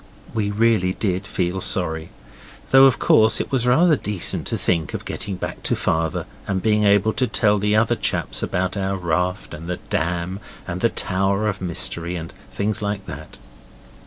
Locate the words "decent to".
3.95-4.57